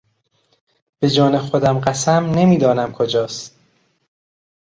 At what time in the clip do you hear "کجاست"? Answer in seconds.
2.91-3.59